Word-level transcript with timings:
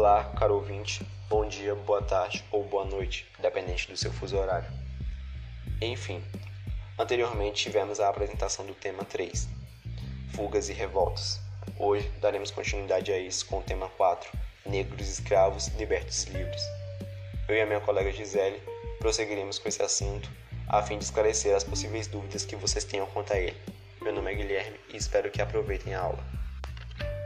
Olá, 0.00 0.32
caro 0.38 0.54
ouvinte. 0.54 1.06
Bom 1.28 1.46
dia, 1.46 1.74
boa 1.74 2.00
tarde 2.00 2.42
ou 2.50 2.64
boa 2.64 2.86
noite, 2.86 3.30
dependente 3.38 3.86
do 3.86 3.98
seu 3.98 4.10
fuso 4.10 4.34
horário. 4.34 4.66
Enfim, 5.78 6.24
anteriormente 6.98 7.64
tivemos 7.64 8.00
a 8.00 8.08
apresentação 8.08 8.64
do 8.64 8.72
tema 8.72 9.04
3, 9.04 9.46
Fugas 10.34 10.70
e 10.70 10.72
Revoltas. 10.72 11.38
Hoje 11.78 12.08
daremos 12.18 12.50
continuidade 12.50 13.12
a 13.12 13.18
isso 13.18 13.44
com 13.44 13.58
o 13.58 13.62
tema 13.62 13.90
4, 13.90 14.30
Negros 14.64 15.06
escravos 15.06 15.66
libertos 15.76 16.24
livres. 16.24 16.62
Eu 17.46 17.56
e 17.56 17.60
a 17.60 17.66
minha 17.66 17.80
colega 17.80 18.10
Gisele 18.10 18.58
prosseguiremos 19.00 19.58
com 19.58 19.68
esse 19.68 19.82
assunto 19.82 20.30
a 20.66 20.82
fim 20.82 20.96
de 20.96 21.04
esclarecer 21.04 21.54
as 21.54 21.62
possíveis 21.62 22.06
dúvidas 22.06 22.46
que 22.46 22.56
vocês 22.56 22.84
tenham 22.84 23.06
quanto 23.08 23.34
a 23.34 23.38
ele. 23.38 23.60
Meu 24.00 24.14
nome 24.14 24.32
é 24.32 24.34
Guilherme 24.34 24.80
e 24.88 24.96
espero 24.96 25.30
que 25.30 25.42
aproveitem 25.42 25.92
a 25.92 26.00
aula. 26.00 26.24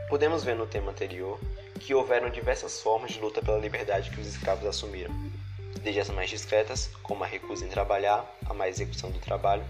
Podemos 0.09 0.43
ver 0.43 0.57
no 0.57 0.67
tema 0.67 0.91
anterior 0.91 1.39
que 1.79 1.93
houveram 1.93 2.29
diversas 2.29 2.81
formas 2.81 3.11
de 3.11 3.19
luta 3.19 3.41
pela 3.41 3.57
liberdade 3.57 4.09
que 4.09 4.19
os 4.19 4.27
escravos 4.27 4.65
assumiram, 4.65 5.13
desde 5.81 6.01
as 6.01 6.09
mais 6.09 6.29
discretas, 6.29 6.89
como 7.03 7.23
a 7.23 7.27
recusa 7.27 7.65
em 7.65 7.69
trabalhar, 7.69 8.25
a 8.45 8.53
má 8.53 8.67
execução 8.67 9.11
do 9.11 9.19
trabalho, 9.19 9.63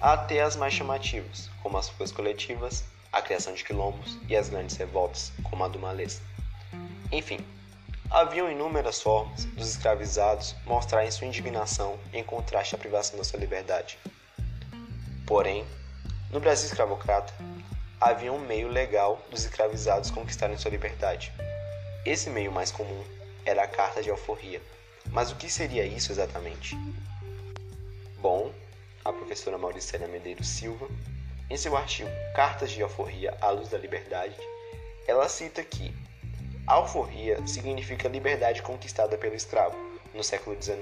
até 0.00 0.42
as 0.42 0.56
mais 0.56 0.74
chamativas, 0.74 1.50
como 1.62 1.78
as 1.78 1.88
fugas 1.88 2.12
coletivas, 2.12 2.84
a 3.12 3.22
criação 3.22 3.54
de 3.54 3.64
quilombos 3.64 4.18
e 4.28 4.36
as 4.36 4.48
grandes 4.48 4.76
revoltas, 4.76 5.32
como 5.42 5.64
a 5.64 5.68
do 5.68 5.78
Malês. 5.78 6.20
Enfim, 7.10 7.38
haviam 8.10 8.50
inúmeras 8.50 9.00
formas 9.00 9.44
dos 9.46 9.70
escravizados 9.70 10.54
mostrarem 10.66 11.10
sua 11.10 11.26
indignação 11.26 11.98
em 12.12 12.22
contraste 12.22 12.74
à 12.74 12.78
privação 12.78 13.16
da 13.16 13.24
sua 13.24 13.38
liberdade. 13.38 13.98
Porém, 15.26 15.64
no 16.30 16.40
Brasil 16.40 16.66
escravocrata, 16.66 17.32
havia 18.00 18.32
um 18.32 18.38
meio 18.38 18.68
legal 18.68 19.20
dos 19.30 19.44
escravizados 19.44 20.10
conquistarem 20.10 20.56
sua 20.56 20.70
liberdade. 20.70 21.32
Esse 22.04 22.30
meio 22.30 22.52
mais 22.52 22.70
comum 22.70 23.04
era 23.44 23.64
a 23.64 23.68
carta 23.68 24.02
de 24.02 24.10
alforria. 24.10 24.60
Mas 25.10 25.32
o 25.32 25.36
que 25.36 25.50
seria 25.50 25.84
isso 25.84 26.12
exatamente? 26.12 26.76
Bom, 28.20 28.52
a 29.04 29.12
professora 29.12 29.56
Mauricélia 29.56 30.06
Medeiros 30.06 30.48
Silva, 30.48 30.86
em 31.48 31.56
seu 31.56 31.76
artigo 31.76 32.10
Cartas 32.34 32.70
de 32.70 32.82
Alforria 32.82 33.36
à 33.40 33.50
Luz 33.50 33.70
da 33.70 33.78
Liberdade, 33.78 34.36
ela 35.06 35.28
cita 35.28 35.64
que 35.64 35.94
alforria 36.66 37.44
significa 37.46 38.08
liberdade 38.08 38.60
conquistada 38.60 39.16
pelo 39.16 39.34
escravo 39.34 39.76
no 40.12 40.22
século 40.22 40.60
XIX. 40.60 40.78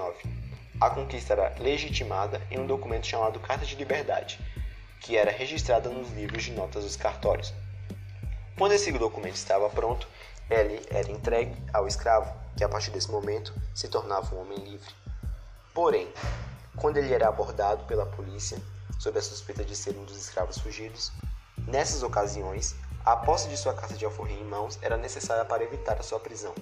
A 0.81 0.91
conquista 0.91 1.35
era 1.35 1.55
legitimada 1.61 2.43
em 2.51 2.59
um 2.59 2.67
documento 2.67 3.07
chamado 3.07 3.39
Carta 3.39 3.65
de 3.65 3.77
Liberdade, 3.77 4.41
que 5.07 5.17
era 5.17 5.31
registrada 5.31 5.89
nos 5.89 6.11
livros 6.15 6.43
de 6.43 6.51
notas 6.51 6.83
dos 6.83 6.97
cartórios. 6.97 7.55
Quando 8.59 8.73
esse 8.73 8.91
documento 8.91 9.37
estava 9.37 9.71
pronto, 9.71 10.09
ele 10.51 10.85
era 10.91 11.09
entregue 11.09 11.57
ao 11.73 11.87
escravo, 11.87 12.35
que 12.57 12.65
a 12.65 12.69
partir 12.69 12.91
desse 12.91 13.09
momento 13.09 13.55
se 13.73 13.87
tornava 13.87 14.35
um 14.35 14.41
homem 14.41 14.59
livre. 14.59 14.93
Porém, 15.73 16.13
quando 16.77 16.97
ele 16.97 17.15
era 17.15 17.29
abordado 17.29 17.85
pela 17.85 18.05
polícia, 18.05 18.59
sob 18.99 19.17
a 19.17 19.23
suspeita 19.23 19.65
de 19.65 19.77
ser 19.77 19.97
um 19.97 20.05
dos 20.05 20.19
escravos 20.19 20.59
fugidos, 20.59 21.13
nessas 21.69 22.03
ocasiões, 22.03 22.75
a 23.05 23.15
posse 23.15 23.49
de 23.49 23.57
sua 23.57 23.75
carta 23.75 23.95
de 23.95 24.05
alforria 24.05 24.41
em 24.41 24.45
mãos 24.45 24.77
era 24.83 24.97
necessária 24.97 25.45
para 25.45 25.63
evitar 25.63 26.01
a 26.01 26.03
sua 26.03 26.19
prisão. 26.19 26.53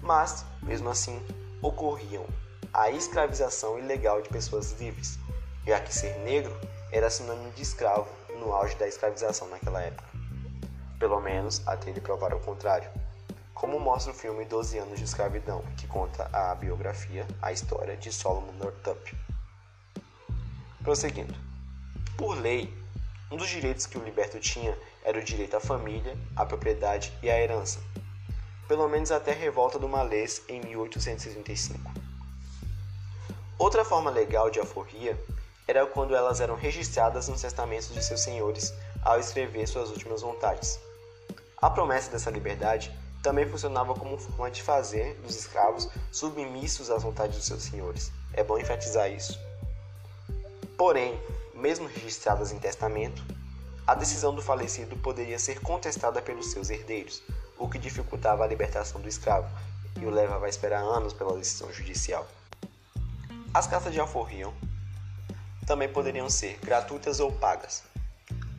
Mas, 0.00 0.46
mesmo 0.62 0.88
assim, 0.88 1.20
ocorriam 1.60 2.24
a 2.72 2.88
escravização 2.88 3.78
ilegal 3.78 4.22
de 4.22 4.30
pessoas 4.30 4.72
livres, 4.80 5.18
já 5.66 5.78
que 5.78 5.94
ser 5.94 6.16
negro 6.20 6.58
era 6.92 7.08
sinônimo 7.08 7.50
de 7.52 7.62
escravo 7.62 8.06
no 8.38 8.52
auge 8.52 8.76
da 8.76 8.86
escravização 8.86 9.48
naquela 9.48 9.80
época. 9.80 10.08
Pelo 10.98 11.20
menos 11.20 11.66
até 11.66 11.90
ele 11.90 12.00
provar 12.00 12.34
o 12.34 12.40
contrário. 12.40 12.88
Como 13.54 13.80
mostra 13.80 14.12
o 14.12 14.14
filme 14.14 14.44
Doze 14.44 14.78
Anos 14.78 14.98
de 14.98 15.04
Escravidão, 15.04 15.64
que 15.76 15.86
conta 15.86 16.28
a 16.32 16.54
biografia, 16.54 17.26
a 17.40 17.50
história 17.50 17.96
de 17.96 18.12
Solomon 18.12 18.52
Northup. 18.52 19.16
Prosseguindo. 20.82 21.34
Por 22.16 22.38
lei, 22.38 22.72
um 23.30 23.36
dos 23.36 23.48
direitos 23.48 23.86
que 23.86 23.96
o 23.96 24.04
liberto 24.04 24.38
tinha 24.38 24.76
era 25.02 25.18
o 25.18 25.24
direito 25.24 25.56
à 25.56 25.60
família, 25.60 26.16
à 26.36 26.44
propriedade 26.44 27.12
e 27.22 27.30
à 27.30 27.40
herança, 27.40 27.80
pelo 28.68 28.88
menos 28.88 29.10
até 29.10 29.32
a 29.32 29.34
revolta 29.34 29.78
do 29.78 29.88
Malês 29.88 30.42
em 30.48 30.60
1865. 30.60 31.90
Outra 33.58 33.84
forma 33.84 34.10
legal 34.10 34.50
de 34.50 34.58
alforria 34.58 35.18
era 35.66 35.86
quando 35.86 36.14
elas 36.14 36.40
eram 36.40 36.54
registradas 36.54 37.28
nos 37.28 37.40
testamentos 37.40 37.92
de 37.92 38.02
seus 38.02 38.20
senhores 38.20 38.74
ao 39.02 39.18
escrever 39.18 39.66
suas 39.66 39.90
últimas 39.90 40.22
vontades. 40.22 40.78
A 41.56 41.70
promessa 41.70 42.10
dessa 42.10 42.30
liberdade 42.30 42.92
também 43.22 43.48
funcionava 43.48 43.94
como 43.94 44.18
forma 44.18 44.50
de 44.50 44.62
fazer 44.62 45.14
dos 45.22 45.36
escravos 45.36 45.88
submissos 46.10 46.90
às 46.90 47.04
vontades 47.04 47.36
dos 47.36 47.46
seus 47.46 47.62
senhores. 47.62 48.10
É 48.32 48.42
bom 48.42 48.58
enfatizar 48.58 49.10
isso. 49.10 49.38
Porém, 50.76 51.20
mesmo 51.54 51.86
registradas 51.86 52.50
em 52.50 52.58
testamento, 52.58 53.22
a 53.86 53.94
decisão 53.94 54.34
do 54.34 54.42
falecido 54.42 54.96
poderia 54.96 55.38
ser 55.38 55.60
contestada 55.60 56.20
pelos 56.20 56.50
seus 56.50 56.70
herdeiros, 56.70 57.22
o 57.56 57.68
que 57.68 57.78
dificultava 57.78 58.42
a 58.42 58.46
libertação 58.46 59.00
do 59.00 59.08
escravo 59.08 59.48
e 60.00 60.06
o 60.06 60.10
levava 60.10 60.46
a 60.46 60.48
esperar 60.48 60.80
anos 60.80 61.12
pela 61.12 61.36
decisão 61.36 61.72
judicial. 61.72 62.26
As 63.54 63.66
cartas 63.66 63.92
de 63.92 64.00
alforria 64.00 64.48
também 65.66 65.88
poderiam 65.88 66.28
ser 66.28 66.58
gratuitas 66.62 67.20
ou 67.20 67.32
pagas. 67.32 67.82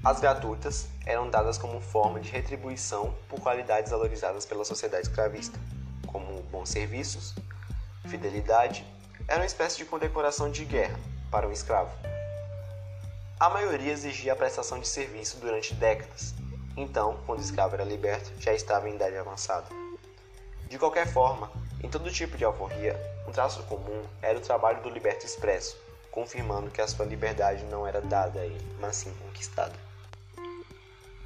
As 0.03 0.19
gratuitas 0.19 0.87
eram 1.05 1.29
dadas 1.29 1.57
como 1.57 1.79
forma 1.79 2.19
de 2.19 2.29
retribuição 2.29 3.15
por 3.29 3.39
qualidades 3.39 3.91
valorizadas 3.91 4.45
pela 4.45 4.65
sociedade 4.65 5.07
escravista, 5.07 5.57
como 6.07 6.41
bons 6.43 6.69
serviços, 6.69 7.33
fidelidade, 8.07 8.85
era 9.27 9.39
uma 9.39 9.45
espécie 9.45 9.77
de 9.77 9.85
condecoração 9.85 10.51
de 10.51 10.65
guerra 10.65 10.99
para 11.31 11.47
um 11.47 11.51
escravo. 11.51 11.91
A 13.39 13.49
maioria 13.49 13.91
exigia 13.91 14.33
a 14.33 14.35
prestação 14.35 14.79
de 14.79 14.87
serviço 14.87 15.37
durante 15.37 15.73
décadas, 15.73 16.33
então, 16.75 17.19
quando 17.25 17.39
o 17.39 17.43
escravo 17.43 17.75
era 17.75 17.83
liberto, 17.83 18.31
já 18.39 18.53
estava 18.53 18.89
em 18.89 18.95
idade 18.95 19.15
avançada. 19.15 19.67
De 20.67 20.77
qualquer 20.79 21.07
forma, 21.07 21.51
em 21.83 21.89
todo 21.89 22.11
tipo 22.11 22.35
de 22.35 22.43
alforria, 22.43 22.99
um 23.27 23.31
traço 23.31 23.61
comum 23.63 24.03
era 24.21 24.37
o 24.37 24.41
trabalho 24.41 24.81
do 24.81 24.89
liberto 24.89 25.25
expresso, 25.25 25.77
confirmando 26.13 26.69
que 26.69 26.79
a 26.79 26.87
sua 26.87 27.05
liberdade 27.05 27.63
não 27.65 27.87
era 27.87 27.99
dada 27.99 28.39
a 28.39 28.45
ele, 28.45 28.65
mas 28.79 28.97
sim 28.97 29.11
conquistada. 29.15 29.73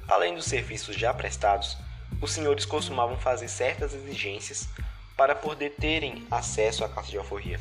Além 0.08 0.34
dos 0.34 0.46
serviços 0.46 0.96
já 0.96 1.12
prestados, 1.12 1.76
os 2.22 2.32
senhores 2.32 2.64
costumavam 2.64 3.18
fazer 3.18 3.48
certas 3.48 3.92
exigências 3.92 4.66
para 5.14 5.34
poder 5.34 5.74
terem 5.78 6.26
acesso 6.30 6.84
à 6.84 6.88
carta 6.88 7.10
de 7.10 7.18
alforria, 7.18 7.60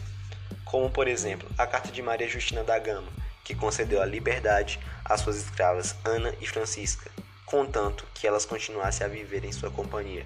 como 0.63 0.89
por 0.89 1.05
exemplo 1.05 1.49
a 1.57 1.67
carta 1.67 1.91
de 1.91 2.01
Maria 2.01 2.29
Justina 2.29 2.63
da 2.63 2.79
Gama, 2.79 3.11
que 3.43 3.53
concedeu 3.53 4.01
a 4.01 4.05
liberdade 4.05 4.79
às 5.03 5.19
suas 5.19 5.35
escravas 5.35 5.95
Ana 6.05 6.33
e 6.39 6.47
Francisca, 6.47 7.11
contanto 7.45 8.07
que 8.13 8.25
elas 8.25 8.45
continuassem 8.45 9.05
a 9.05 9.09
viver 9.09 9.43
em 9.43 9.51
sua 9.51 9.69
companhia. 9.69 10.25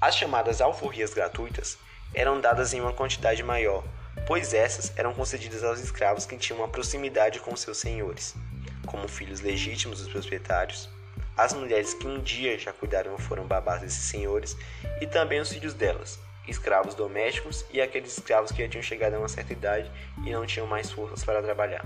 As 0.00 0.16
chamadas 0.16 0.62
alforrias 0.62 1.12
gratuitas 1.12 1.76
eram 2.14 2.40
dadas 2.40 2.72
em 2.72 2.80
uma 2.80 2.94
quantidade 2.94 3.42
maior, 3.42 3.84
pois 4.30 4.54
essas 4.54 4.92
eram 4.96 5.12
concedidas 5.12 5.64
aos 5.64 5.80
escravos 5.80 6.24
que 6.24 6.36
tinham 6.36 6.60
uma 6.60 6.68
proximidade 6.68 7.40
com 7.40 7.56
seus 7.56 7.78
senhores, 7.78 8.36
como 8.86 9.08
filhos 9.08 9.40
legítimos 9.40 9.98
dos 9.98 10.08
proprietários, 10.08 10.88
as 11.36 11.52
mulheres 11.52 11.94
que 11.94 12.06
um 12.06 12.20
dia 12.20 12.56
já 12.56 12.72
cuidaram 12.72 13.10
ou 13.10 13.18
foram 13.18 13.44
babás 13.44 13.80
desses 13.80 14.04
senhores, 14.04 14.56
e 15.00 15.06
também 15.08 15.40
os 15.40 15.52
filhos 15.52 15.74
delas, 15.74 16.16
escravos 16.46 16.94
domésticos 16.94 17.64
e 17.72 17.80
aqueles 17.80 18.16
escravos 18.16 18.52
que 18.52 18.62
já 18.62 18.68
tinham 18.68 18.84
chegado 18.84 19.14
a 19.14 19.18
uma 19.18 19.28
certa 19.28 19.52
idade 19.52 19.90
e 20.24 20.30
não 20.30 20.46
tinham 20.46 20.68
mais 20.68 20.92
forças 20.92 21.24
para 21.24 21.42
trabalhar. 21.42 21.84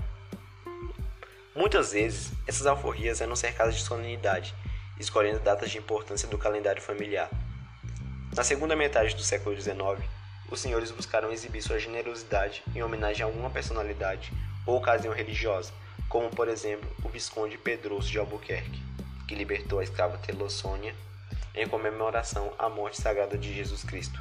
Muitas 1.55 1.93
vezes, 1.93 2.31
essas 2.45 2.67
alforrias 2.67 3.21
eram 3.21 3.35
cercadas 3.35 3.73
de 3.73 3.81
solenidade, 3.81 4.53
escolhendo 4.99 5.39
datas 5.39 5.71
de 5.71 5.79
importância 5.79 6.27
do 6.27 6.37
calendário 6.37 6.79
familiar. 6.79 7.27
Na 8.35 8.43
segunda 8.43 8.75
metade 8.75 9.15
do 9.15 9.23
século 9.23 9.59
XIX, 9.59 10.05
os 10.55 10.61
senhores 10.61 10.89
buscaram 10.89 11.33
exibir 11.33 11.61
sua 11.61 11.77
generosidade 11.77 12.63
em 12.73 12.81
homenagem 12.81 13.23
a 13.23 13.25
alguma 13.25 13.49
personalidade 13.49 14.31
ou 14.65 14.77
ocasião 14.77 15.13
religiosa, 15.13 15.73
como 16.07 16.29
por 16.29 16.47
exemplo 16.47 16.89
o 17.03 17.09
Visconde 17.09 17.57
Pedroso 17.57 18.09
de 18.09 18.17
Albuquerque, 18.17 18.81
que 19.27 19.35
libertou 19.35 19.79
a 19.79 19.83
escrava 19.83 20.17
Telossônia 20.17 20.95
em 21.53 21.67
comemoração 21.67 22.53
à 22.57 22.69
morte 22.69 23.01
sagrada 23.01 23.37
de 23.37 23.53
Jesus 23.53 23.83
Cristo. 23.83 24.17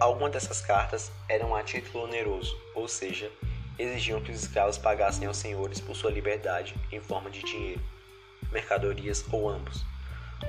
Algumas 0.00 0.32
dessas 0.32 0.60
cartas 0.60 1.10
eram 1.28 1.56
a 1.56 1.62
título 1.62 2.04
oneroso, 2.04 2.54
ou 2.74 2.86
seja, 2.86 3.30
exigiam 3.78 4.20
que 4.20 4.32
os 4.32 4.42
escravos 4.42 4.76
pagassem 4.76 5.26
aos 5.26 5.38
senhores 5.38 5.80
por 5.80 5.96
sua 5.96 6.10
liberdade 6.10 6.74
em 6.92 7.00
forma 7.00 7.30
de 7.30 7.42
dinheiro, 7.42 7.80
mercadorias 8.50 9.24
ou 9.32 9.48
ambos. 9.48 9.82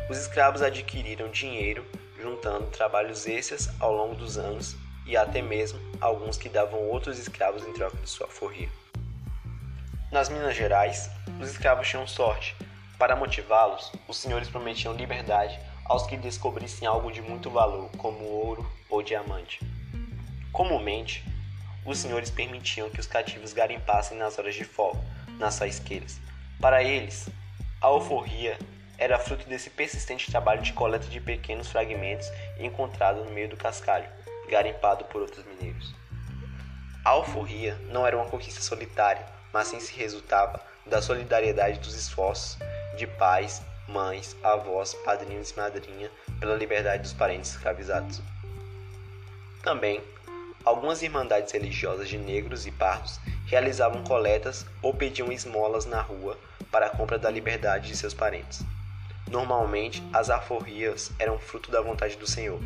Os 0.10 0.18
escravos 0.18 0.62
adquiriram 0.62 1.30
dinheiro 1.30 1.86
juntando 2.20 2.68
trabalhos 2.68 3.26
extras 3.26 3.70
ao 3.80 3.94
longo 3.94 4.16
dos 4.16 4.38
anos 4.38 4.76
e 5.06 5.18
até 5.18 5.42
mesmo 5.42 5.80
alguns 6.00 6.38
que 6.38 6.50
davam 6.50 6.80
outros 6.90 7.20
escravos 7.20 7.66
em 7.68 7.74
troca 7.74 7.98
de 7.98 8.10
sua 8.10 8.28
forria. 8.28 8.70
Nas 10.12 10.30
Minas 10.30 10.56
Gerais, 10.56 11.10
os 11.42 11.50
escravos 11.50 11.88
tinham 11.88 12.08
sorte. 12.08 12.56
Para 12.98 13.16
motivá-los, 13.16 13.92
os 14.08 14.18
senhores 14.18 14.48
prometiam 14.48 14.94
liberdade 14.94 15.60
aos 15.86 16.06
que 16.06 16.16
descobrissem 16.16 16.88
algo 16.88 17.12
de 17.12 17.22
muito 17.22 17.50
valor, 17.50 17.90
como 17.98 18.24
ouro 18.24 18.66
ou 18.90 19.02
diamante. 19.02 19.60
Comumente, 20.52 21.26
os 21.86 21.98
senhores 21.98 22.30
permitiam 22.30 22.90
que 22.90 23.00
os 23.00 23.08
cativos 23.08 23.52
garimpassem 23.54 24.18
nas 24.18 24.38
horas 24.38 24.56
de 24.56 24.64
folga, 24.64 25.02
nas 25.40 25.58
faisqueiras. 25.58 26.20
Para 26.62 26.84
eles, 26.84 27.28
a 27.82 27.88
alforria 27.88 28.58
era 29.04 29.20
fruto 29.20 29.46
desse 29.50 29.70
persistente 29.70 30.32
trabalho 30.32 30.62
de 30.62 30.72
coleta 30.72 31.08
de 31.08 31.20
pequenos 31.20 31.68
fragmentos 31.68 32.32
encontrados 32.58 33.26
no 33.26 33.32
meio 33.32 33.50
do 33.50 33.58
cascalho, 33.58 34.08
garimpado 34.50 35.04
por 35.06 35.22
outros 35.22 35.46
mineiros. 35.46 35.94
A 37.04 37.10
alforria 37.10 37.78
não 37.90 38.08
era 38.08 38.16
uma 38.16 38.30
conquista 38.30 38.62
solitária, 38.62 39.26
mas 39.52 39.68
sim 39.68 39.80
se 39.82 39.94
resultava 39.94 40.62
da 40.86 41.02
solidariedade 41.02 41.80
dos 41.80 41.96
esforços 41.96 42.58
de 42.96 43.06
pais, 43.06 43.62
mães, 43.90 44.38
avós, 44.42 44.94
padrinhos 44.94 45.52
e 45.52 45.58
madrinha 45.58 46.10
pela 46.40 46.56
liberdade 46.56 47.04
dos 47.04 47.12
parentes 47.12 47.52
escravizados. 47.52 48.22
Também, 49.62 50.02
algumas 50.64 51.02
irmandades 51.02 51.52
religiosas 51.52 52.08
de 52.08 52.18
negros 52.18 52.66
e 52.66 52.72
pardos 52.72 53.20
realizavam 53.48 54.02
coletas 54.06 54.66
ou 54.82 54.94
pediam 54.94 55.30
esmolas 55.30 55.86
na 55.86 56.00
rua 56.00 56.40
para 56.72 56.86
a 56.86 56.90
compra 56.90 57.20
da 57.20 57.30
liberdade 57.30 57.90
de 57.90 57.98
seus 57.98 58.14
parentes. 58.14 58.64
Normalmente, 59.30 60.04
as 60.14 60.30
alforrias 60.30 61.12
eram 61.18 61.40
fruto 61.40 61.72
da 61.72 61.82
vontade 61.82 62.16
do 62.18 62.28
Senhor, 62.28 62.60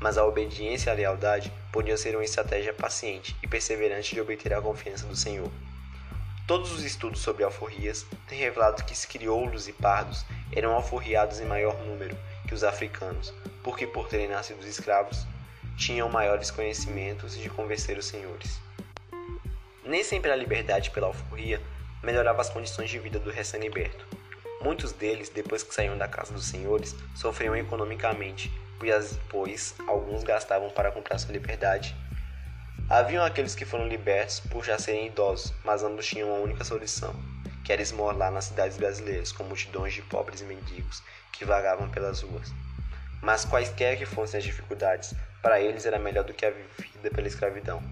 mas 0.00 0.16
a 0.16 0.24
obediência 0.24 0.90
e 0.90 0.92
a 0.92 0.96
lealdade 0.96 1.52
podiam 1.72 1.96
ser 1.96 2.14
uma 2.14 2.24
estratégia 2.24 2.72
paciente 2.72 3.36
e 3.42 3.46
perseverante 3.46 4.14
de 4.14 4.20
obter 4.20 4.54
a 4.54 4.60
confiança 4.60 5.06
do 5.06 5.16
Senhor. 5.16 5.50
Todos 6.46 6.72
os 6.72 6.82
estudos 6.82 7.20
sobre 7.20 7.44
alforrias 7.44 8.06
têm 8.26 8.38
revelado 8.38 8.82
que 8.84 8.92
os 8.92 9.04
crioulos 9.04 9.68
e 9.68 9.72
pardos 9.72 10.24
eram 10.50 10.72
alforriados 10.72 11.40
em 11.40 11.44
maior 11.44 11.78
número 11.84 12.16
que 12.46 12.54
os 12.54 12.64
africanos, 12.64 13.34
porque 13.62 13.86
por 13.86 14.08
terem 14.08 14.28
nascido 14.28 14.66
escravos, 14.66 15.26
tinham 15.76 16.08
maiores 16.08 16.50
conhecimentos 16.50 17.36
de 17.36 17.50
convencer 17.50 17.98
os 17.98 18.06
senhores. 18.06 18.58
Nem 19.84 20.02
sempre 20.02 20.30
a 20.30 20.36
liberdade 20.36 20.90
pela 20.90 21.06
alforria 21.06 21.60
melhorava 22.02 22.40
as 22.40 22.50
condições 22.50 22.88
de 22.90 22.98
vida 22.98 23.18
do 23.18 23.30
recém-liberto. 23.30 24.06
Muitos 24.60 24.92
deles, 24.92 25.28
depois 25.28 25.62
que 25.62 25.74
saíam 25.74 25.96
da 25.96 26.08
casa 26.08 26.32
dos 26.32 26.46
senhores, 26.46 26.94
sofriam 27.14 27.56
economicamente, 27.56 28.52
pois 29.28 29.74
alguns 29.86 30.22
gastavam 30.22 30.70
para 30.70 30.90
comprar 30.90 31.18
sua 31.18 31.32
liberdade 31.32 31.96
Haviam 32.90 33.22
aqueles 33.22 33.54
que 33.54 33.66
foram 33.66 33.86
libertos 33.86 34.40
por 34.40 34.64
já 34.64 34.78
serem 34.78 35.08
idosos, 35.08 35.52
mas 35.62 35.82
ambos 35.82 36.06
tinham 36.06 36.30
uma 36.30 36.38
única 36.38 36.64
solução, 36.64 37.14
que 37.62 37.70
era 37.70 37.82
esmolar 37.82 38.32
nas 38.32 38.46
cidades 38.46 38.78
brasileiras, 38.78 39.30
com 39.30 39.44
multidões 39.44 39.92
de 39.92 40.00
pobres 40.00 40.40
e 40.40 40.44
mendigos 40.44 41.02
que 41.30 41.44
vagavam 41.44 41.90
pelas 41.90 42.22
ruas. 42.22 42.50
Mas 43.20 43.44
quaisquer 43.44 43.98
que 43.98 44.06
fossem 44.06 44.38
as 44.38 44.44
dificuldades, 44.44 45.12
para 45.42 45.60
eles 45.60 45.84
era 45.84 45.98
melhor 45.98 46.24
do 46.24 46.32
que 46.32 46.46
a 46.46 46.50
vida 46.50 47.10
pela 47.10 47.28
escravidão. 47.28 47.82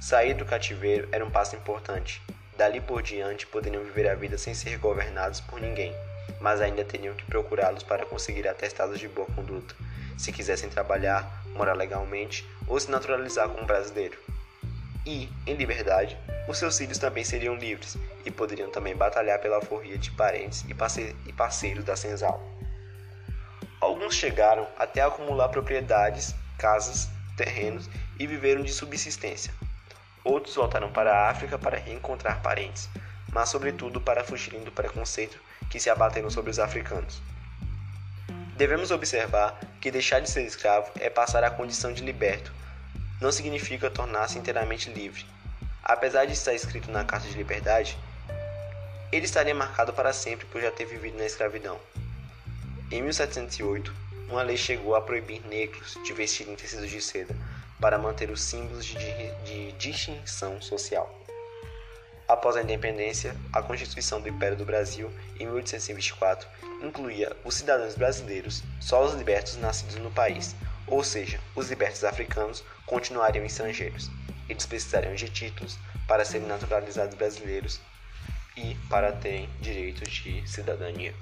Sair 0.00 0.34
do 0.34 0.44
cativeiro 0.44 1.08
era 1.10 1.24
um 1.24 1.30
passo 1.30 1.56
importante. 1.56 2.22
Dali 2.58 2.80
por 2.80 3.02
diante 3.02 3.46
poderiam 3.46 3.84
viver 3.84 4.10
a 4.10 4.16
vida 4.16 4.36
sem 4.36 4.52
ser 4.52 4.78
governados 4.78 5.40
por 5.40 5.60
ninguém, 5.60 5.94
mas 6.40 6.60
ainda 6.60 6.84
teriam 6.84 7.14
que 7.14 7.24
procurá-los 7.24 7.84
para 7.84 8.04
conseguir 8.04 8.48
atestados 8.48 8.98
de 8.98 9.06
boa 9.06 9.28
conduta, 9.28 9.76
se 10.16 10.32
quisessem 10.32 10.68
trabalhar, 10.68 11.44
morar 11.54 11.74
legalmente 11.74 12.44
ou 12.66 12.80
se 12.80 12.90
naturalizar 12.90 13.48
como 13.48 13.64
brasileiro. 13.64 14.18
E, 15.06 15.28
em 15.46 15.54
liberdade, 15.54 16.18
os 16.48 16.58
seus 16.58 16.76
filhos 16.76 16.98
também 16.98 17.22
seriam 17.22 17.54
livres 17.54 17.96
e 18.24 18.30
poderiam 18.32 18.68
também 18.72 18.96
batalhar 18.96 19.38
pela 19.38 19.54
alforria 19.54 19.96
de 19.96 20.10
parentes 20.10 20.64
e 20.68 21.32
parceiros 21.32 21.84
da 21.84 21.94
senzal. 21.94 22.44
Alguns 23.80 24.16
chegaram 24.16 24.66
até 24.76 25.00
a 25.00 25.06
acumular 25.06 25.48
propriedades, 25.50 26.34
casas, 26.58 27.08
terrenos 27.36 27.88
e 28.18 28.26
viveram 28.26 28.64
de 28.64 28.72
subsistência. 28.72 29.54
Outros 30.28 30.56
voltaram 30.56 30.92
para 30.92 31.10
a 31.10 31.30
África 31.30 31.58
para 31.58 31.78
reencontrar 31.78 32.42
parentes, 32.42 32.86
mas 33.32 33.48
sobretudo 33.48 33.98
para 33.98 34.22
fugirem 34.22 34.62
do 34.62 34.70
preconceito 34.70 35.40
que 35.70 35.80
se 35.80 35.88
abateram 35.88 36.28
sobre 36.28 36.50
os 36.50 36.58
africanos. 36.58 37.22
Devemos 38.54 38.90
observar 38.90 39.58
que 39.80 39.90
deixar 39.90 40.20
de 40.20 40.28
ser 40.28 40.42
escravo 40.42 40.90
é 41.00 41.08
passar 41.08 41.42
à 41.44 41.50
condição 41.50 41.94
de 41.94 42.04
liberto. 42.04 42.52
Não 43.22 43.32
significa 43.32 43.88
tornar-se 43.88 44.38
inteiramente 44.38 44.90
livre. 44.90 45.24
Apesar 45.82 46.26
de 46.26 46.34
estar 46.34 46.52
escrito 46.52 46.90
na 46.90 47.06
Carta 47.06 47.26
de 47.26 47.34
Liberdade, 47.34 47.96
ele 49.10 49.24
estaria 49.24 49.54
marcado 49.54 49.94
para 49.94 50.12
sempre 50.12 50.44
por 50.44 50.60
já 50.60 50.70
ter 50.70 50.84
vivido 50.84 51.16
na 51.16 51.24
escravidão. 51.24 51.80
Em 52.90 53.00
1708, 53.00 53.94
uma 54.28 54.42
lei 54.42 54.58
chegou 54.58 54.94
a 54.94 55.00
proibir 55.00 55.40
negros 55.46 55.98
de 56.04 56.12
vestirem 56.12 56.54
tecidos 56.54 56.90
de 56.90 57.00
seda 57.00 57.34
para 57.80 57.98
manter 57.98 58.30
os 58.30 58.42
símbolos 58.42 58.84
de, 58.84 59.30
de 59.44 59.67
distinção 59.78 60.60
social. 60.60 61.08
Após 62.28 62.56
a 62.56 62.62
independência, 62.62 63.34
a 63.52 63.62
Constituição 63.62 64.20
do 64.20 64.28
Império 64.28 64.56
do 64.56 64.66
Brasil, 64.66 65.10
em 65.40 65.46
1824, 65.46 66.46
incluía 66.82 67.34
os 67.42 67.54
cidadãos 67.54 67.94
brasileiros, 67.94 68.62
só 68.80 69.02
os 69.02 69.14
libertos 69.14 69.56
nascidos 69.56 69.96
no 69.96 70.10
país, 70.10 70.54
ou 70.86 71.02
seja, 71.02 71.40
os 71.54 71.70
libertos 71.70 72.04
africanos 72.04 72.62
continuariam 72.84 73.46
estrangeiros. 73.46 74.10
Eles 74.48 74.66
precisariam 74.66 75.14
de 75.14 75.28
títulos 75.30 75.78
para 76.06 76.24
serem 76.24 76.46
naturalizados 76.46 77.14
brasileiros 77.14 77.80
e 78.56 78.74
para 78.90 79.12
terem 79.12 79.48
direitos 79.60 80.08
de 80.10 80.46
cidadania. 80.46 81.14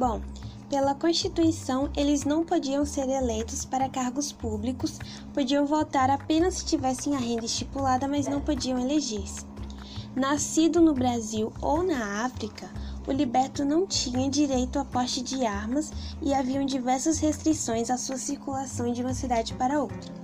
Bom, 0.00 0.22
pela 0.70 0.94
Constituição, 0.94 1.90
eles 1.94 2.24
não 2.24 2.42
podiam 2.42 2.86
ser 2.86 3.06
eleitos 3.06 3.66
para 3.66 3.86
cargos 3.86 4.32
públicos, 4.32 4.98
podiam 5.34 5.66
votar 5.66 6.08
apenas 6.08 6.54
se 6.54 6.64
tivessem 6.64 7.14
a 7.14 7.18
renda 7.18 7.44
estipulada, 7.44 8.08
mas 8.08 8.26
não 8.26 8.40
podiam 8.40 8.78
eleger-se. 8.78 9.44
Nascido 10.16 10.80
no 10.80 10.94
Brasil 10.94 11.52
ou 11.60 11.82
na 11.82 12.24
África, 12.24 12.70
o 13.06 13.12
liberto 13.12 13.62
não 13.62 13.86
tinha 13.86 14.30
direito 14.30 14.78
a 14.78 14.86
poste 14.86 15.20
de 15.20 15.44
armas 15.44 15.92
e 16.22 16.32
haviam 16.32 16.64
diversas 16.64 17.18
restrições 17.18 17.90
à 17.90 17.98
sua 17.98 18.16
circulação 18.16 18.90
de 18.94 19.02
uma 19.02 19.12
cidade 19.12 19.52
para 19.52 19.82
outra. 19.82 20.14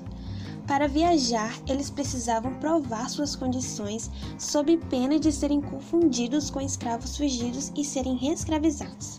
Para 0.66 0.88
viajar, 0.88 1.54
eles 1.68 1.90
precisavam 1.90 2.54
provar 2.54 3.10
suas 3.10 3.36
condições 3.36 4.10
sob 4.38 4.74
pena 4.88 5.20
de 5.20 5.30
serem 5.30 5.60
confundidos 5.60 6.48
com 6.48 6.62
escravos 6.62 7.14
fugidos 7.14 7.70
e 7.76 7.84
serem 7.84 8.16
reescravizados 8.16 9.18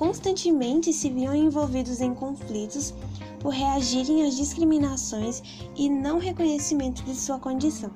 constantemente 0.00 0.94
se 0.94 1.10
viam 1.10 1.34
envolvidos 1.34 2.00
em 2.00 2.14
conflitos 2.14 2.94
por 3.38 3.52
reagirem 3.52 4.26
às 4.26 4.34
discriminações 4.34 5.42
e 5.76 5.90
não 5.90 6.18
reconhecimento 6.18 7.02
de 7.02 7.14
sua 7.14 7.38
condição. 7.38 7.90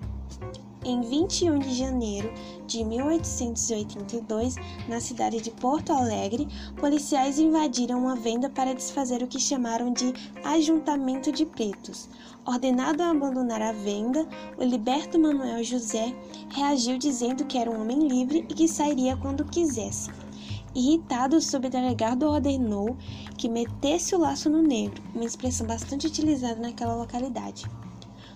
Em 0.85 1.01
21 1.01 1.61
de 1.61 1.73
janeiro 1.73 2.31
de 2.67 2.85
1882, 2.85 4.57
na 4.87 5.01
cidade 5.01 5.41
de 5.41 5.51
Porto 5.51 5.95
Alegre, 5.95 6.47
policiais 6.77 7.39
invadiram 7.39 8.01
uma 8.01 8.17
venda 8.17 8.51
para 8.51 8.75
desfazer 8.75 9.23
o 9.23 9.27
que 9.27 9.41
chamaram 9.41 9.91
de 9.91 10.13
ajuntamento 10.45 11.33
de 11.33 11.47
pretos. 11.47 12.07
Ordenado 12.45 13.03
a 13.03 13.13
abandonar 13.13 13.63
a 13.63 13.73
venda, 13.73 14.29
o 14.59 14.63
liberto 14.63 15.19
Manuel 15.19 15.65
José 15.65 16.15
reagiu 16.51 16.99
dizendo 16.99 17.47
que 17.47 17.57
era 17.57 17.71
um 17.71 17.81
homem 17.81 18.07
livre 18.07 18.45
e 18.47 18.53
que 18.53 18.69
sairia 18.69 19.17
quando 19.17 19.47
quisesse. 19.47 20.11
Irritado, 20.75 21.37
o 21.37 21.41
subdelegado 21.41 22.27
ordenou 22.27 22.97
que 23.39 23.49
metesse 23.49 24.15
o 24.15 24.19
laço 24.19 24.51
no 24.51 24.61
negro, 24.61 25.01
uma 25.15 25.25
expressão 25.25 25.67
bastante 25.67 26.07
utilizada 26.07 26.61
naquela 26.61 26.97
localidade, 26.97 27.65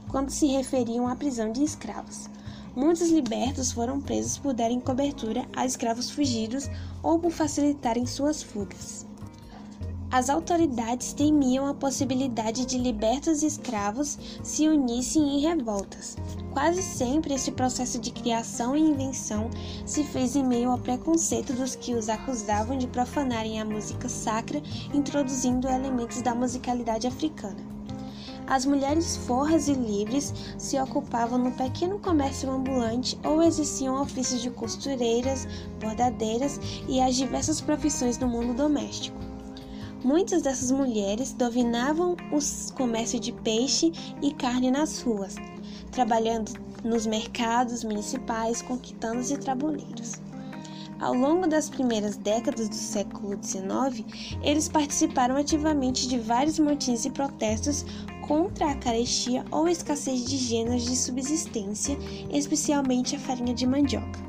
quando 0.08 0.30
se 0.30 0.46
referiam 0.46 1.08
à 1.08 1.16
prisão 1.16 1.50
de 1.50 1.64
escravos. 1.64 2.30
Muitos 2.76 3.10
libertos 3.10 3.72
foram 3.72 4.00
presos 4.00 4.38
por 4.38 4.54
darem 4.54 4.78
cobertura 4.78 5.44
a 5.56 5.66
escravos 5.66 6.10
fugidos 6.10 6.70
ou 7.02 7.18
por 7.18 7.32
facilitarem 7.32 8.06
suas 8.06 8.40
fugas. 8.40 9.04
As 10.10 10.30
autoridades 10.30 11.12
temiam 11.12 11.66
a 11.66 11.74
possibilidade 11.74 12.64
de 12.64 12.78
libertos 12.78 13.42
escravos 13.42 14.16
se 14.42 14.68
unissem 14.68 15.36
em 15.36 15.40
revoltas. 15.40 16.16
Quase 16.58 16.82
sempre 16.82 17.34
esse 17.34 17.52
processo 17.52 18.00
de 18.00 18.10
criação 18.10 18.74
e 18.74 18.80
invenção 18.80 19.48
se 19.86 20.02
fez 20.02 20.34
em 20.34 20.44
meio 20.44 20.72
ao 20.72 20.78
preconceito 20.78 21.52
dos 21.52 21.76
que 21.76 21.94
os 21.94 22.08
acusavam 22.08 22.76
de 22.76 22.88
profanarem 22.88 23.60
a 23.60 23.64
música 23.64 24.08
sacra, 24.08 24.60
introduzindo 24.92 25.68
elementos 25.68 26.20
da 26.20 26.34
musicalidade 26.34 27.06
africana. 27.06 27.64
As 28.44 28.66
mulheres 28.66 29.18
forras 29.18 29.68
e 29.68 29.72
livres 29.72 30.34
se 30.58 30.76
ocupavam 30.80 31.38
no 31.38 31.52
pequeno 31.52 32.00
comércio 32.00 32.50
ambulante 32.50 33.16
ou 33.24 33.40
exerciam 33.40 34.02
ofícios 34.02 34.42
de 34.42 34.50
costureiras, 34.50 35.46
bordadeiras 35.80 36.58
e 36.88 37.00
as 37.00 37.14
diversas 37.14 37.60
profissões 37.60 38.16
do 38.16 38.26
mundo 38.26 38.52
doméstico. 38.52 39.16
Muitas 40.02 40.42
dessas 40.42 40.72
mulheres 40.72 41.32
dominavam 41.32 42.16
o 42.32 42.74
comércio 42.74 43.20
de 43.20 43.30
peixe 43.32 43.92
e 44.20 44.32
carne 44.32 44.72
nas 44.72 45.02
ruas, 45.02 45.36
trabalhando 45.90 46.52
nos 46.84 47.06
mercados 47.06 47.84
municipais, 47.84 48.62
conquistando 48.62 49.20
e 49.20 49.36
tabuleiros. 49.36 50.14
Ao 51.00 51.14
longo 51.14 51.46
das 51.46 51.70
primeiras 51.70 52.16
décadas 52.16 52.68
do 52.68 52.74
século 52.74 53.38
XIX, 53.40 54.04
eles 54.42 54.68
participaram 54.68 55.36
ativamente 55.36 56.08
de 56.08 56.18
vários 56.18 56.58
motins 56.58 57.04
e 57.04 57.10
protestos 57.10 57.84
contra 58.26 58.72
a 58.72 58.76
carestia 58.76 59.44
ou 59.50 59.68
escassez 59.68 60.24
de 60.24 60.36
gêneros 60.36 60.84
de 60.84 60.96
subsistência, 60.96 61.96
especialmente 62.30 63.14
a 63.14 63.18
farinha 63.18 63.54
de 63.54 63.66
mandioca 63.66 64.28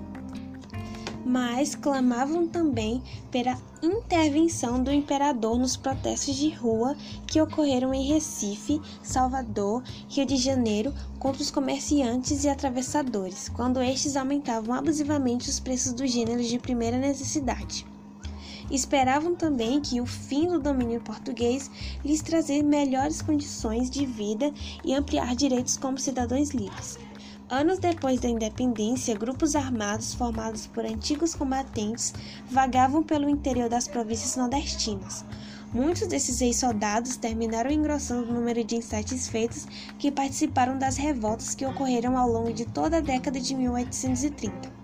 mas 1.29 1.75
clamavam 1.75 2.47
também 2.47 3.03
pela 3.29 3.55
intervenção 3.83 4.81
do 4.81 4.91
imperador 4.91 5.59
nos 5.59 5.77
protestos 5.77 6.35
de 6.35 6.49
rua 6.49 6.95
que 7.27 7.39
ocorreram 7.39 7.93
em 7.93 8.07
Recife, 8.07 8.81
Salvador, 9.03 9.83
Rio 10.09 10.25
de 10.25 10.37
Janeiro 10.37 10.91
contra 11.19 11.43
os 11.43 11.51
comerciantes 11.51 12.45
e 12.45 12.49
atravessadores, 12.49 13.47
quando 13.47 13.79
estes 13.79 14.17
aumentavam 14.17 14.73
abusivamente 14.73 15.47
os 15.47 15.59
preços 15.59 15.93
dos 15.93 16.11
gêneros 16.11 16.47
de 16.47 16.57
primeira 16.57 16.97
necessidade. 16.97 17.85
Esperavam 18.71 19.35
também 19.35 19.79
que 19.81 20.01
o 20.01 20.07
fim 20.07 20.47
do 20.47 20.59
domínio 20.59 20.99
português 20.99 21.69
lhes 22.03 22.23
trazer 22.23 22.63
melhores 22.63 23.21
condições 23.21 23.87
de 23.87 24.03
vida 24.03 24.51
e 24.83 24.95
ampliar 24.95 25.35
direitos 25.35 25.77
como 25.77 25.99
cidadãos 25.99 26.49
livres. 26.49 26.97
Anos 27.51 27.79
depois 27.79 28.19
da 28.19 28.29
independência, 28.29 29.17
grupos 29.17 29.55
armados 29.55 30.13
formados 30.13 30.67
por 30.67 30.85
antigos 30.85 31.33
combatentes 31.33 32.13
vagavam 32.47 33.01
pelo 33.01 33.27
interior 33.27 33.67
das 33.67 33.87
províncias 33.87 34.35
nordestinas. 34.35 35.25
Muitos 35.73 36.07
desses 36.07 36.41
ex-soldados 36.41 37.17
terminaram 37.17 37.71
engrossando 37.71 38.29
o 38.29 38.33
número 38.35 38.63
de 38.63 38.75
insatisfeitos 38.75 39.65
que 39.97 40.11
participaram 40.11 40.77
das 40.77 40.95
revoltas 40.97 41.55
que 41.55 41.65
ocorreram 41.65 42.19
ao 42.19 42.29
longo 42.29 42.53
de 42.53 42.65
toda 42.67 42.97
a 42.97 43.01
década 43.01 43.39
de 43.39 43.55
1830. 43.55 44.78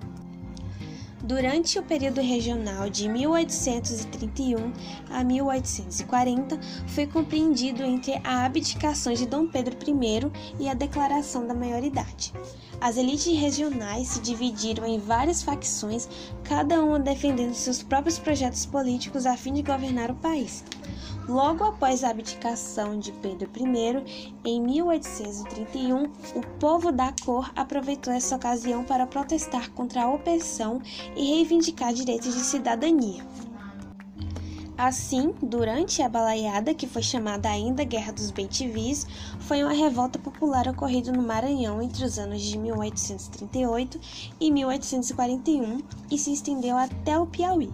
Durante 1.25 1.79
o 1.79 1.83
período 1.83 2.21
regional 2.21 2.87
de 2.87 3.09
1831 3.09 4.71
a 5.09 5.23
1840, 5.23 6.59
foi 6.89 7.07
compreendido 7.07 7.83
entre 7.83 8.21
a 8.23 8.45
abdicação 8.45 9.11
de 9.11 9.25
Dom 9.25 9.47
Pedro 9.47 9.75
I 9.87 10.31
e 10.59 10.69
a 10.69 10.75
declaração 10.75 11.47
da 11.47 11.55
maioridade. 11.55 12.31
As 12.79 12.95
elites 12.95 13.39
regionais 13.39 14.09
se 14.09 14.21
dividiram 14.21 14.85
em 14.85 14.99
várias 14.99 15.41
facções, 15.41 16.07
cada 16.43 16.83
uma 16.83 16.99
defendendo 16.99 17.55
seus 17.55 17.81
próprios 17.81 18.19
projetos 18.19 18.63
políticos 18.67 19.25
a 19.25 19.35
fim 19.35 19.53
de 19.53 19.63
governar 19.63 20.11
o 20.11 20.15
país. 20.15 20.63
Logo 21.27 21.63
após 21.63 22.03
a 22.03 22.09
abdicação 22.09 22.99
de 22.99 23.11
Pedro 23.11 23.49
I, 23.57 24.29
em 24.45 24.61
1831, 24.61 26.03
o 26.03 26.47
povo 26.59 26.91
da 26.91 27.11
cor 27.23 27.51
aproveitou 27.55 28.13
essa 28.13 28.35
ocasião 28.35 28.83
para 28.83 29.07
protestar 29.07 29.71
contra 29.71 30.03
a 30.03 30.13
opressão 30.13 30.79
e 31.15 31.35
reivindicar 31.35 31.93
direitos 31.93 32.33
de 32.35 32.41
cidadania. 32.41 33.25
Assim, 34.77 35.33
durante 35.41 36.03
a 36.03 36.09
balaiada, 36.09 36.75
que 36.75 36.85
foi 36.85 37.01
chamada 37.01 37.49
ainda 37.49 37.83
Guerra 37.83 38.11
dos 38.11 38.29
Bentivis, 38.29 39.07
foi 39.39 39.63
uma 39.63 39.73
revolta 39.73 40.19
popular 40.19 40.67
ocorrida 40.67 41.11
no 41.11 41.23
Maranhão 41.23 41.81
entre 41.81 42.03
os 42.03 42.19
anos 42.19 42.41
de 42.41 42.57
1838 42.57 43.99
e 44.39 44.51
1841 44.51 45.81
e 46.11 46.17
se 46.17 46.33
estendeu 46.33 46.77
até 46.77 47.17
o 47.17 47.25
Piauí. 47.25 47.71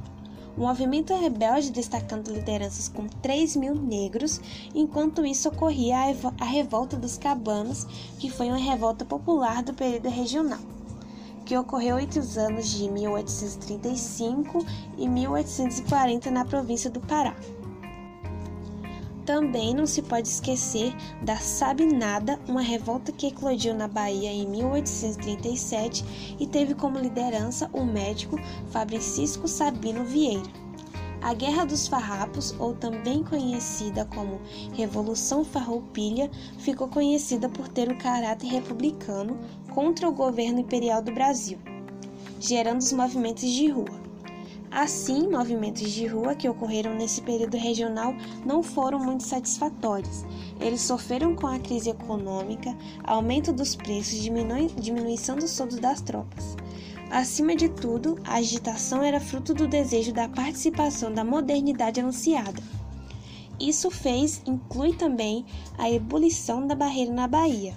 O 0.58 0.62
movimento 0.62 1.14
rebelde 1.14 1.72
destacando 1.72 2.32
lideranças 2.32 2.88
com 2.90 3.08
3 3.08 3.56
mil 3.56 3.76
negros, 3.76 4.42
enquanto 4.76 5.26
isso 5.26 5.48
ocorria 5.48 5.98
a 6.40 6.46
revolta 6.46 6.98
dos 6.98 7.18
cabanos, 7.18 7.86
que 8.20 8.30
foi 8.30 8.48
uma 8.48 8.58
revolta 8.58 9.06
popular 9.06 9.64
do 9.64 9.74
período 9.74 10.10
regional 10.10 10.60
que 11.52 11.58
ocorreu 11.58 12.00
entre 12.00 12.18
os 12.18 12.38
anos 12.38 12.70
de 12.70 12.90
1835 12.90 14.66
e 14.98 15.06
1840 15.06 16.32
na 16.32 16.46
província 16.46 16.90
do 16.90 17.02
Pará. 17.02 17.36
Também 19.26 19.76
não 19.76 19.86
se 19.86 20.02
pode 20.02 20.28
esquecer 20.28 20.96
da 21.24 21.38
Sabinada, 21.38 22.40
uma 22.48 22.62
revolta 22.62 23.12
que 23.12 23.28
eclodiu 23.28 23.74
na 23.74 23.88
Bahia 23.88 24.32
em 24.32 24.48
1837 24.48 26.36
e 26.40 26.48
teve 26.48 26.74
como 26.74 26.98
liderança 26.98 27.70
o 27.72 27.86
médico 27.86 28.38
Fabricisco 28.72 29.48
Sabino 29.48 30.04
Vieira. 30.04 30.50
A 31.22 31.36
Guerra 31.36 31.66
dos 31.66 31.88
Farrapos, 31.88 32.56
ou 32.58 32.74
também 32.74 33.24
conhecida 33.24 34.06
como 34.06 34.42
Revolução 34.74 35.46
Farroupilha, 35.46 36.32
ficou 36.58 36.88
conhecida 36.88 37.48
por 37.48 37.68
ter 37.68 37.92
o 37.92 37.98
caráter 37.98 38.48
republicano 38.48 39.38
contra 39.72 40.10
o 40.10 40.14
governo 40.14 40.62
imperial 40.62 41.00
do 41.00 41.14
Brasil, 41.14 41.60
gerando 42.40 42.80
os 42.80 42.92
movimentos 42.92 43.48
de 43.48 43.68
rua. 43.70 44.01
Assim, 44.72 45.30
movimentos 45.30 45.92
de 45.92 46.08
rua 46.08 46.34
que 46.34 46.48
ocorreram 46.48 46.96
nesse 46.96 47.22
período 47.22 47.58
regional 47.58 48.16
não 48.46 48.64
foram 48.64 48.98
muito 49.00 49.22
satisfatórios. 49.22 50.24
Eles 50.62 50.80
sofreram 50.80 51.36
com 51.36 51.46
a 51.46 51.60
crise 51.60 51.90
econômica, 51.90 52.74
aumento 53.04 53.52
dos 53.52 53.76
preços, 53.76 54.18
diminuição 54.22 55.36
dos 55.36 55.52
soldos 55.52 55.78
das 55.78 56.00
tropas. 56.00 56.56
Acima 57.10 57.54
de 57.54 57.68
tudo, 57.68 58.18
a 58.24 58.36
agitação 58.36 59.04
era 59.04 59.20
fruto 59.20 59.54
do 59.54 59.68
desejo 59.68 60.14
da 60.14 60.30
participação 60.30 61.14
da 61.14 61.26
modernidade 61.26 62.00
anunciada. 62.00 62.64
Isso 63.60 63.92
fez, 63.92 64.42
inclui 64.46 64.94
também, 64.94 65.46
a 65.78 65.92
ebulição 65.92 66.66
da 66.66 66.74
barreira 66.74 67.12
na 67.12 67.28
Bahia. 67.28 67.76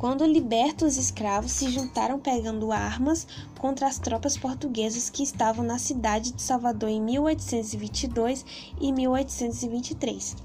Quando 0.00 0.24
libertos 0.24 0.92
os 0.92 0.96
escravos 0.96 1.52
se 1.52 1.70
juntaram 1.70 2.18
pegando 2.18 2.72
armas 2.72 3.26
contra 3.58 3.86
as 3.86 3.98
tropas 3.98 4.34
portuguesas 4.34 5.10
que 5.10 5.22
estavam 5.22 5.62
na 5.62 5.78
cidade 5.78 6.32
de 6.32 6.40
Salvador 6.40 6.88
em 6.88 7.02
1822 7.02 8.42
e 8.80 8.92
1823. 8.92 10.36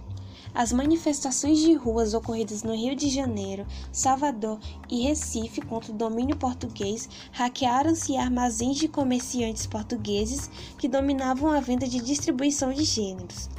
As 0.54 0.74
manifestações 0.74 1.60
de 1.60 1.74
ruas 1.74 2.14
ocorridas 2.14 2.64
no 2.64 2.76
Rio 2.76 2.98
de 2.98 3.08
Janeiro, 3.10 3.66
Salvador 3.94 4.60
e 4.90 5.04
Recife 5.04 5.62
contra 5.62 5.94
o 5.94 5.96
domínio 5.96 6.36
português 6.36 7.08
hackearam-se 7.32 8.18
armazéns 8.18 8.76
de 8.76 8.90
comerciantes 8.90 9.66
portugueses 9.66 10.52
que 10.78 10.90
dominavam 10.90 11.50
a 11.50 11.62
venda 11.62 11.88
de 11.88 12.02
distribuição 12.02 12.74
de 12.74 12.84
gêneros. 12.84 13.50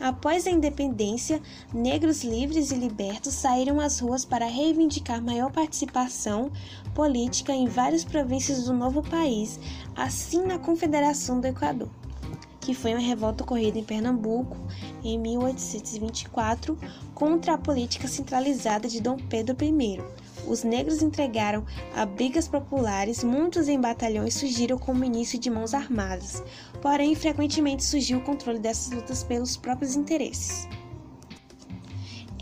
Após 0.00 0.46
a 0.46 0.50
independência, 0.50 1.42
negros 1.74 2.24
livres 2.24 2.70
e 2.70 2.74
libertos 2.74 3.34
saíram 3.34 3.78
às 3.78 4.00
ruas 4.00 4.24
para 4.24 4.46
reivindicar 4.46 5.22
maior 5.22 5.52
participação 5.52 6.50
política 6.94 7.52
em 7.52 7.66
várias 7.66 8.02
províncias 8.02 8.64
do 8.64 8.72
novo 8.72 9.02
país, 9.02 9.60
assim 9.94 10.42
na 10.42 10.58
Confederação 10.58 11.38
do 11.38 11.46
Equador 11.46 11.90
que 12.60 12.74
foi 12.74 12.92
uma 12.92 13.00
revolta 13.00 13.42
ocorrida 13.42 13.78
em 13.78 13.84
Pernambuco 13.84 14.56
em 15.02 15.18
1824 15.18 16.78
contra 17.14 17.54
a 17.54 17.58
política 17.58 18.06
centralizada 18.06 18.86
de 18.86 19.00
Dom 19.00 19.16
Pedro 19.16 19.56
I. 19.64 19.98
Os 20.46 20.64
negros 20.64 21.02
entregaram 21.02 21.64
abrigas 21.94 22.48
populares, 22.48 23.22
muitos 23.22 23.68
em 23.68 23.80
batalhões 23.80 24.34
surgiram 24.34 24.78
como 24.78 25.04
início 25.04 25.38
de 25.38 25.50
mãos 25.50 25.74
armadas, 25.74 26.42
porém 26.82 27.14
frequentemente 27.14 27.84
surgiu 27.84 28.18
o 28.18 28.24
controle 28.24 28.58
dessas 28.58 28.92
lutas 28.92 29.22
pelos 29.22 29.56
próprios 29.56 29.96
interesses. 29.96 30.68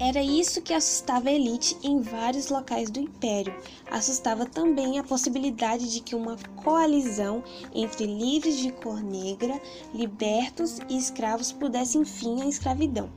Era 0.01 0.23
isso 0.23 0.63
que 0.63 0.73
assustava 0.73 1.29
a 1.29 1.33
elite 1.33 1.77
em 1.83 2.01
vários 2.01 2.51
locais 2.51 2.89
do 2.89 3.01
império. 3.01 3.53
Assustava 3.91 4.47
também 4.47 4.97
a 4.97 5.03
possibilidade 5.03 5.93
de 5.93 6.01
que 6.01 6.15
uma 6.15 6.37
coalizão 6.63 7.43
entre 7.75 8.07
livres 8.07 8.59
de 8.59 8.71
cor 8.71 9.03
negra, 9.03 9.61
libertos 9.93 10.79
e 10.89 10.97
escravos 10.97 11.51
pudesse 11.51 12.03
fim 12.05 12.43
à 12.43 12.47
escravidão. 12.47 13.11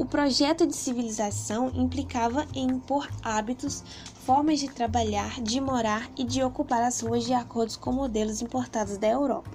O 0.00 0.06
projeto 0.06 0.66
de 0.66 0.74
civilização 0.74 1.70
implicava 1.74 2.46
em 2.54 2.66
impor 2.70 3.06
hábitos, 3.22 3.84
formas 4.24 4.58
de 4.58 4.66
trabalhar, 4.66 5.42
de 5.42 5.60
morar 5.60 6.10
e 6.16 6.24
de 6.24 6.42
ocupar 6.42 6.82
as 6.82 7.00
ruas 7.00 7.26
de 7.26 7.34
acordo 7.34 7.78
com 7.78 7.92
modelos 7.92 8.40
importados 8.40 8.96
da 8.96 9.08
Europa 9.08 9.50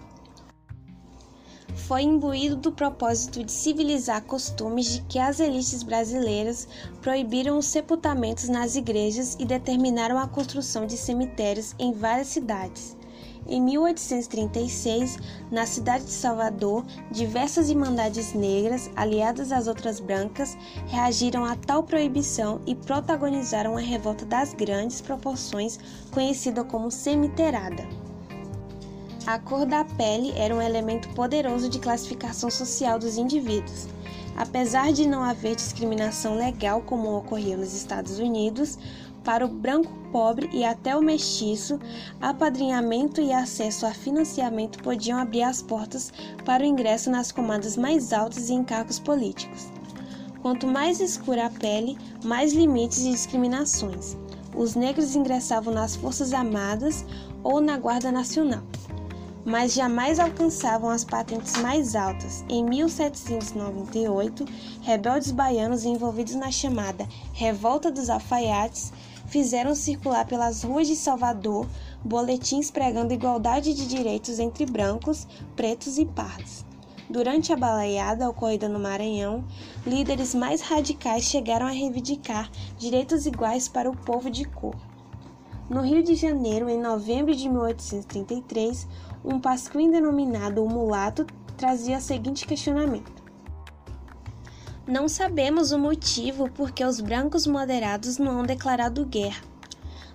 foi 1.75 2.03
imbuído 2.03 2.55
do 2.55 2.71
propósito 2.71 3.43
de 3.43 3.51
civilizar 3.51 4.23
costumes 4.23 4.93
de 4.93 5.01
que 5.03 5.19
as 5.19 5.39
elites 5.39 5.83
brasileiras 5.83 6.67
proibiram 7.01 7.57
os 7.57 7.65
sepultamentos 7.65 8.47
nas 8.47 8.75
igrejas 8.75 9.35
e 9.39 9.45
determinaram 9.45 10.17
a 10.17 10.27
construção 10.27 10.87
de 10.87 10.97
cemitérios 10.97 11.75
em 11.77 11.91
várias 11.91 12.27
cidades. 12.27 12.95
Em 13.47 13.61
1836, 13.61 15.19
na 15.51 15.67
cidade 15.67 16.05
de 16.05 16.11
Salvador, 16.11 16.83
diversas 17.11 17.69
irmandades 17.69 18.33
negras, 18.33 18.89
aliadas 18.95 19.51
às 19.51 19.67
outras 19.67 19.99
brancas, 19.99 20.57
reagiram 20.87 21.45
a 21.45 21.55
tal 21.55 21.83
proibição 21.83 22.59
e 22.65 22.73
protagonizaram 22.73 23.77
a 23.77 23.81
revolta 23.81 24.25
das 24.25 24.55
grandes 24.55 24.99
proporções, 24.99 25.77
conhecida 26.11 26.63
como 26.63 26.89
cemiterada. 26.89 27.87
A 29.27 29.37
cor 29.37 29.65
da 29.65 29.85
pele 29.85 30.31
era 30.35 30.55
um 30.55 30.61
elemento 30.61 31.09
poderoso 31.09 31.69
de 31.69 31.79
classificação 31.79 32.49
social 32.49 32.97
dos 32.97 33.15
indivíduos. 33.17 33.87
Apesar 34.35 34.91
de 34.91 35.07
não 35.07 35.23
haver 35.23 35.55
discriminação 35.55 36.35
legal 36.35 36.81
como 36.81 37.15
ocorria 37.15 37.55
nos 37.55 37.73
Estados 37.73 38.19
Unidos, 38.19 38.77
para 39.25 39.43
o 39.43 39.49
branco 39.49 39.91
pobre 40.11 40.47
e 40.53 40.63
até 40.63 40.95
o 40.95 41.01
mestiço, 41.01 41.79
apadrinhamento 42.21 43.19
e 43.19 43.33
acesso 43.33 43.85
a 43.85 43.91
financiamento 43.91 44.81
podiam 44.81 45.19
abrir 45.19 45.41
as 45.41 45.61
portas 45.61 46.13
para 46.45 46.63
o 46.63 46.65
ingresso 46.65 47.09
nas 47.09 47.31
comandas 47.31 47.75
mais 47.75 48.13
altas 48.13 48.49
e 48.49 48.53
em 48.53 48.63
cargos 48.63 48.99
políticos. 48.99 49.67
Quanto 50.41 50.67
mais 50.67 51.01
escura 51.01 51.47
a 51.47 51.49
pele, 51.49 51.97
mais 52.23 52.53
limites 52.53 52.99
e 52.99 53.11
discriminações. 53.11 54.15
Os 54.55 54.75
negros 54.75 55.15
ingressavam 55.15 55.73
nas 55.73 55.95
Forças 55.95 56.31
Armadas 56.31 57.03
ou 57.43 57.59
na 57.59 57.77
Guarda 57.77 58.11
Nacional 58.11 58.63
mas 59.45 59.73
jamais 59.73 60.19
alcançavam 60.19 60.89
as 60.89 61.05
patentes 61.05 61.55
mais 61.61 61.95
altas. 61.95 62.43
Em 62.49 62.65
1798, 62.65 64.43
rebeldes 64.81 65.31
baianos 65.31 65.85
envolvidos 65.85 66.33
na 66.33 66.49
chamada 66.49 67.07
Revolta 67.31 67.91
dos 67.91 68.09
Alfaiates 68.09 68.91
fizeram 69.27 69.75
circular 69.75 70.25
pelas 70.25 70.63
ruas 70.63 70.87
de 70.87 70.95
Salvador 70.95 71.67
boletins 72.03 72.69
pregando 72.69 73.13
igualdade 73.13 73.73
de 73.73 73.87
direitos 73.87 74.39
entre 74.39 74.65
brancos, 74.65 75.27
pretos 75.55 75.97
e 75.97 76.05
pardos. 76.05 76.63
Durante 77.09 77.53
a 77.53 77.55
balaiada 77.55 78.27
ocorrida 78.29 78.67
no 78.67 78.79
Maranhão, 78.79 79.45
líderes 79.85 80.33
mais 80.33 80.61
radicais 80.61 81.23
chegaram 81.23 81.67
a 81.67 81.71
reivindicar 81.71 82.49
direitos 82.77 83.25
iguais 83.25 83.67
para 83.67 83.89
o 83.89 83.95
povo 83.95 84.29
de 84.29 84.45
cor. 84.45 84.75
No 85.69 85.81
Rio 85.81 86.03
de 86.03 86.15
Janeiro, 86.15 86.69
em 86.69 86.79
novembro 86.79 87.35
de 87.35 87.47
1833, 87.47 88.87
um 89.23 89.39
pasquim 89.39 89.89
denominado 89.89 90.63
o 90.63 90.69
Mulato 90.69 91.25
trazia 91.57 91.97
o 91.97 92.01
seguinte 92.01 92.45
questionamento: 92.45 93.14
Não 94.87 95.09
sabemos 95.09 95.71
o 95.71 95.79
motivo 95.79 96.47
por 96.51 96.69
que 96.69 96.85
os 96.85 97.01
brancos 97.01 97.47
moderados 97.47 98.19
não 98.19 98.39
han 98.39 98.43
declarado 98.43 99.03
guerra. 99.03 99.41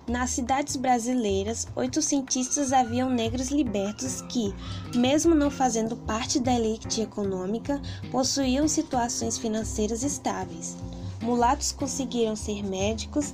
Nas 0.07 0.29
cidades 0.29 0.77
brasileiras, 0.77 1.67
oito 1.75 2.01
cientistas 2.01 2.71
haviam 2.71 3.09
negros 3.09 3.49
libertos 3.49 4.21
que, 4.29 4.55
mesmo 4.95 5.35
não 5.35 5.51
fazendo 5.51 5.97
parte 5.97 6.39
da 6.39 6.53
elite 6.53 7.01
econômica, 7.01 7.81
possuíam 8.11 8.65
situações 8.65 9.37
financeiras 9.37 10.03
estáveis. 10.03 10.77
Mulatos 11.21 11.73
conseguiram 11.73 12.35
ser 12.37 12.63
médicos, 12.63 13.33